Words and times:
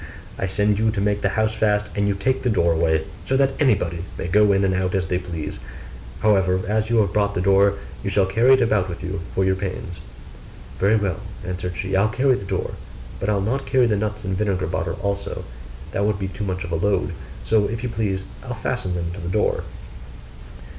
I 0.35 0.47
sent 0.47 0.79
you 0.79 0.89
to 0.89 0.99
make 0.99 1.21
the 1.21 1.29
house 1.37 1.53
fast, 1.53 1.89
and 1.95 2.07
you 2.07 2.15
take 2.15 2.41
the 2.41 2.49
door 2.49 2.73
away, 2.73 3.03
so 3.27 3.37
that 3.37 3.53
everybody 3.61 4.03
may 4.17 4.27
go 4.27 4.51
in 4.51 4.65
and 4.65 4.73
out 4.73 4.95
as 4.95 5.07
they 5.09 5.19
please 5.19 5.59
however, 6.21 6.59
as 6.67 6.89
you 6.89 6.97
have 7.01 7.13
brought 7.13 7.35
the 7.35 7.39
door, 7.39 7.75
you 8.03 8.09
shall 8.09 8.25
carry 8.25 8.53
it 8.53 8.61
about 8.63 8.89
with 8.89 9.03
you 9.03 9.21
for 9.35 9.45
your 9.45 9.53
pains.' 9.53 9.99
'Very 10.79 10.95
well,' 10.95 11.21
answered 11.45 11.77
she, 11.77 11.95
'I'll 11.95 12.09
carry 12.09 12.33
the 12.33 12.45
door; 12.45 12.71
but 13.19 13.29
I'll 13.29 13.41
not 13.41 13.67
carry 13.67 13.85
the 13.85 13.95
nuts 13.95 14.23
and 14.23 14.35
vinegar 14.35 14.65
bottle 14.65 14.97
also 15.03 15.43
that 15.91 16.03
would 16.03 16.17
be 16.17 16.29
too 16.29 16.43
much 16.45 16.63
of 16.63 16.71
a 16.71 16.75
load; 16.77 17.13
so 17.43 17.65
if 17.67 17.83
you 17.83 17.89
please, 17.89 18.25
I'll 18.43 18.55
fasten 18.55 18.95
them 18.95 19.11
to 19.13 19.21
the 19.21 19.29
door. 19.29 19.65